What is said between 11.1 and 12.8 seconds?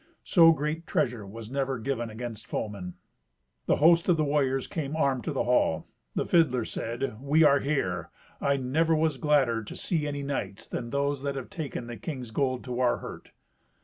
that have taken the king's gold to